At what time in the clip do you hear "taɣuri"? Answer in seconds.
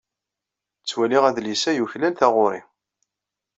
2.19-2.61